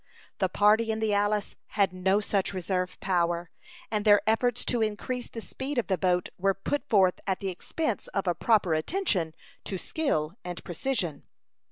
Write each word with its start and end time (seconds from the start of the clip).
The 0.39 0.49
party 0.49 0.89
in 0.91 0.99
the 0.99 1.13
Alice 1.13 1.55
had 1.77 1.93
no 1.93 2.19
such 2.21 2.55
reserve 2.55 2.99
power, 3.01 3.51
and 3.91 4.03
their 4.03 4.19
efforts 4.27 4.65
to 4.65 4.81
increase 4.81 5.27
the 5.27 5.41
speed 5.41 5.77
of 5.77 5.85
the 5.85 5.97
boat 5.99 6.29
were 6.39 6.55
put 6.55 6.89
forth 6.89 7.19
at 7.27 7.39
the 7.39 7.49
expense 7.49 8.07
of 8.07 8.25
a 8.25 8.33
proper 8.33 8.73
attention 8.73 9.35
to 9.65 9.77
skill 9.77 10.33
and 10.43 10.63
precision. 10.63 11.27